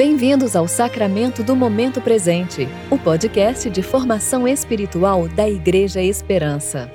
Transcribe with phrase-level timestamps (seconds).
[0.00, 6.90] Bem-vindos ao Sacramento do Momento Presente, o podcast de formação espiritual da Igreja Esperança.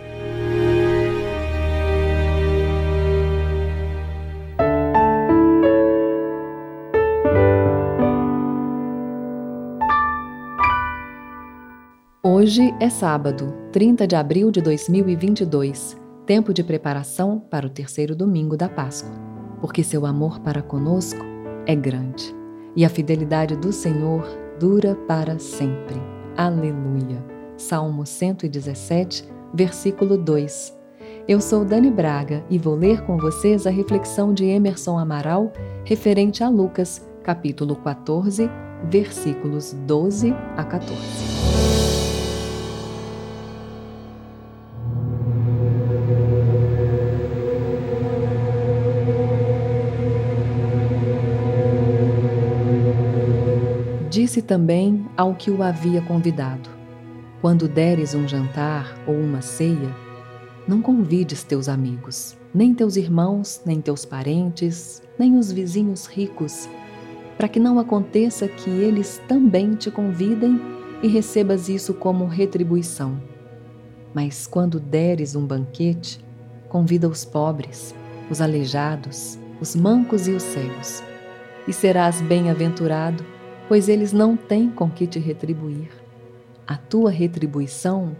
[12.23, 15.95] Hoje é sábado, 30 de abril de 2022,
[16.25, 19.13] tempo de preparação para o terceiro domingo da Páscoa,
[19.61, 21.23] porque seu amor para conosco
[21.67, 22.44] é grande
[22.75, 24.23] e a fidelidade do Senhor
[24.59, 25.95] dura para sempre.
[26.35, 27.23] Aleluia.
[27.57, 30.75] Salmo 117, versículo 2.
[31.27, 35.51] Eu sou Dani Braga e vou ler com vocês a reflexão de Emerson Amaral
[35.83, 38.49] referente a Lucas, capítulo 14,
[38.89, 41.34] versículos 12 a 14.
[54.15, 56.69] Disse também ao que o havia convidado:
[57.41, 59.93] Quando deres um jantar ou uma ceia,
[60.65, 66.69] não convides teus amigos, nem teus irmãos, nem teus parentes, nem os vizinhos ricos,
[67.37, 70.61] para que não aconteça que eles também te convidem
[71.03, 73.21] e recebas isso como retribuição.
[74.13, 76.23] Mas quando deres um banquete,
[76.69, 77.93] convida os pobres,
[78.31, 81.03] os aleijados, os mancos e os cegos,
[81.67, 83.34] e serás bem-aventurado
[83.67, 85.89] pois eles não têm com que te retribuir.
[86.67, 88.15] A tua retribuição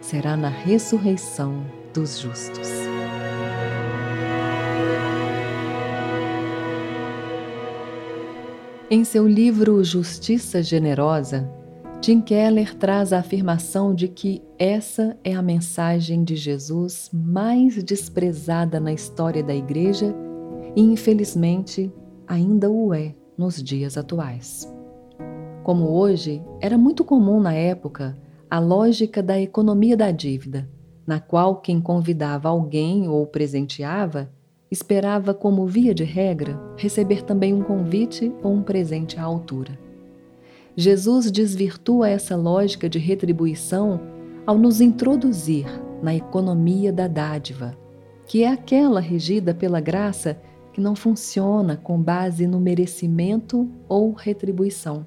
[0.00, 2.68] será na ressurreição dos justos.
[8.92, 11.48] Em seu livro Justiça Generosa,
[12.00, 18.80] Tim Keller traz a afirmação de que essa é a mensagem de Jesus mais desprezada
[18.80, 20.14] na história da Igreja
[20.74, 21.92] e, infelizmente,
[22.26, 24.79] ainda o é nos dias atuais.
[25.70, 28.18] Como hoje, era muito comum na época
[28.50, 30.68] a lógica da economia da dívida,
[31.06, 34.28] na qual quem convidava alguém ou presenteava
[34.68, 39.78] esperava, como via de regra, receber também um convite ou um presente à altura.
[40.74, 44.00] Jesus desvirtua essa lógica de retribuição
[44.44, 45.68] ao nos introduzir
[46.02, 47.78] na economia da dádiva,
[48.26, 50.36] que é aquela regida pela graça
[50.72, 55.06] que não funciona com base no merecimento ou retribuição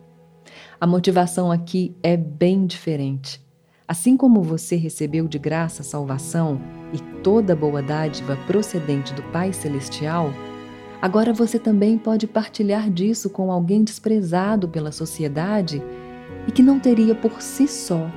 [0.79, 3.41] a motivação aqui é bem diferente.
[3.87, 6.59] Assim como você recebeu de graça a salvação
[6.93, 10.31] e toda boa dádiva procedente do Pai Celestial,
[11.01, 15.81] agora você também pode partilhar disso com alguém desprezado pela sociedade
[16.47, 18.09] e que não teria por si só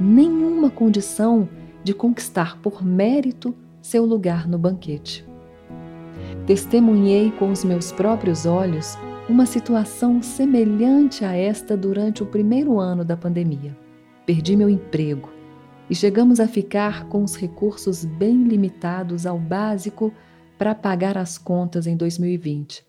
[0.00, 1.48] nenhuma condição
[1.82, 5.26] de conquistar por mérito seu lugar no banquete.
[6.46, 8.96] Testemunhei com os meus próprios olhos
[9.28, 13.76] uma situação semelhante a esta durante o primeiro ano da pandemia.
[14.26, 15.30] Perdi meu emprego
[15.88, 20.12] e chegamos a ficar com os recursos bem limitados ao básico
[20.58, 22.84] para pagar as contas em 2020.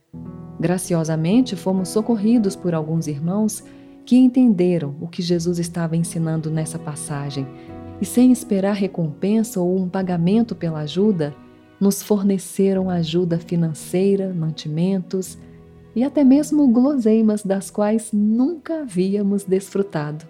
[0.59, 3.63] Graciosamente, fomos socorridos por alguns irmãos
[4.05, 7.47] que entenderam o que Jesus estava ensinando nessa passagem
[7.99, 11.35] e, sem esperar recompensa ou um pagamento pela ajuda,
[11.79, 15.37] nos forneceram ajuda financeira, mantimentos,
[15.95, 20.25] e até mesmo guloseimas das quais nunca havíamos desfrutado.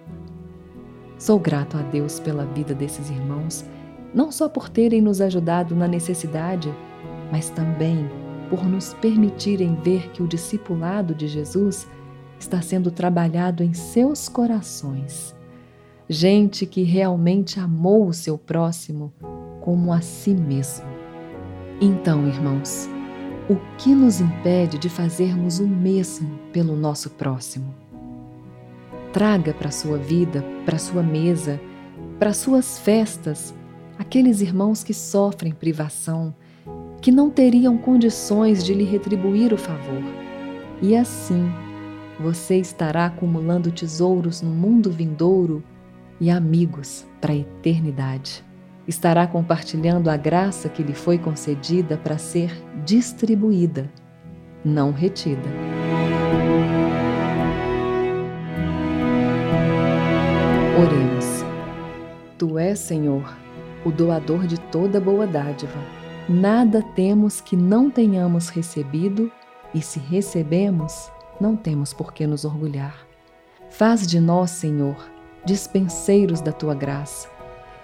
[1.18, 3.64] Sou grato a Deus pela vida desses irmãos,
[4.14, 6.74] não só por terem nos ajudado na necessidade,
[7.32, 8.10] mas também
[8.50, 11.88] por nos permitirem ver que o discipulado de Jesus
[12.40, 15.36] está sendo trabalhado em seus corações.
[16.10, 19.14] Gente que realmente amou o seu próximo
[19.62, 20.86] como a si mesmo.
[21.80, 22.90] Então, irmãos,
[23.52, 27.76] o que nos impede de fazermos o mesmo pelo nosso próximo?
[29.12, 31.60] Traga para a sua vida, para a sua mesa,
[32.18, 33.54] para suas festas,
[34.00, 36.34] aqueles irmãos que sofrem privação,
[37.02, 40.02] que não teriam condições de lhe retribuir o favor.
[40.82, 41.52] E assim,
[42.22, 45.62] você estará acumulando tesouros no mundo vindouro
[46.22, 48.46] e amigos para a eternidade
[48.88, 52.52] estará compartilhando a graça que lhe foi concedida para ser
[52.84, 53.92] distribuída,
[54.64, 55.48] não retida.
[60.80, 61.46] Oremos.
[62.38, 63.38] Tu és, Senhor,
[63.86, 65.80] o doador de toda boa dádiva.
[66.28, 69.32] Nada temos que não tenhamos recebido,
[69.74, 73.08] e se recebemos, não temos por que nos orgulhar.
[73.70, 74.98] Faz de nós, Senhor,
[75.46, 77.30] dispenseiros da tua graça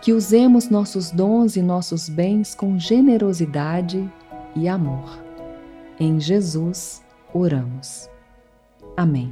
[0.07, 4.09] que usemos nossos dons e nossos bens com generosidade
[4.55, 5.21] e amor.
[5.99, 8.09] Em Jesus oramos.
[8.95, 9.29] Amém.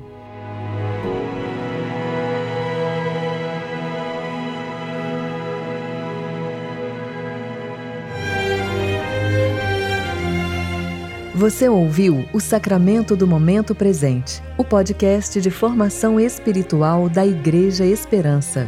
[11.34, 18.68] Você ouviu o Sacramento do Momento Presente, o podcast de formação espiritual da Igreja Esperança.